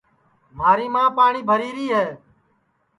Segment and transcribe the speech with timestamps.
[0.57, 2.07] مھاری ماں پاٹؔی بھری ری ہے